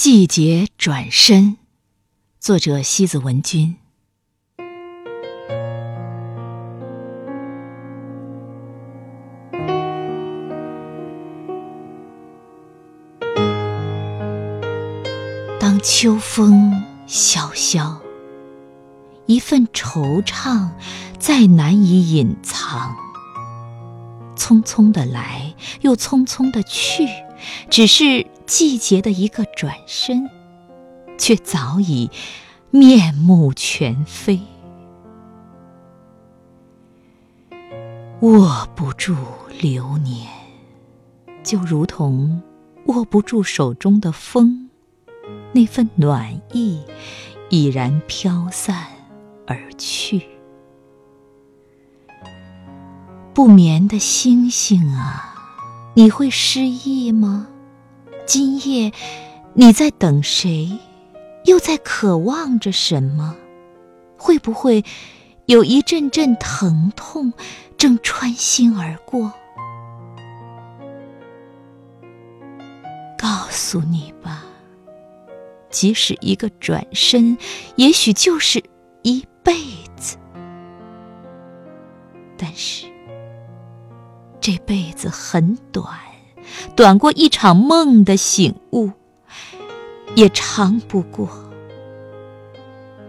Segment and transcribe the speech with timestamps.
[0.00, 1.56] 季节转身，
[2.38, 3.74] 作者西子文君。
[15.58, 18.00] 当秋风萧萧，
[19.26, 20.68] 一份惆怅
[21.18, 22.94] 再难以隐藏。
[24.36, 27.04] 匆匆的来，又匆匆的去，
[27.68, 30.28] 只是季节的一个转身，
[31.18, 32.10] 却早已
[32.70, 34.40] 面目全非。
[38.22, 39.14] 握不住
[39.60, 40.26] 流年，
[41.44, 42.42] 就如同
[42.86, 44.70] 握不住手中的风，
[45.52, 46.82] 那份暖意
[47.50, 48.86] 已然飘散
[49.46, 50.26] 而去。
[53.34, 55.34] 不眠的星星啊，
[55.94, 57.46] 你会失忆吗？
[58.28, 58.92] 今夜
[59.54, 60.78] 你在等谁？
[61.44, 63.34] 又在渴望着什么？
[64.18, 64.84] 会不会
[65.46, 67.32] 有一阵阵疼痛
[67.78, 69.32] 正穿心而过？
[73.16, 74.44] 告诉你吧，
[75.70, 77.38] 即使一个转身，
[77.76, 78.62] 也许就是
[79.00, 79.54] 一辈
[79.96, 80.18] 子。
[82.36, 82.86] 但是。
[84.40, 85.86] 这辈子很短，
[86.76, 88.90] 短过一场梦的醒悟，
[90.14, 91.28] 也长不过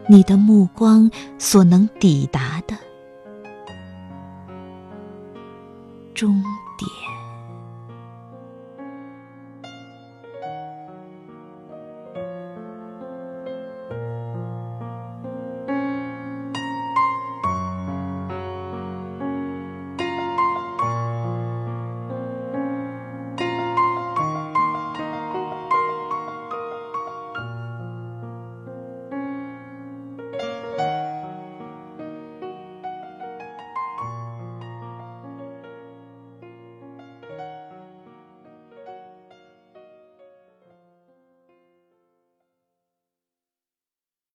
[0.07, 2.75] 你的目光所能抵达的
[6.13, 6.43] 终
[6.77, 7.28] 点。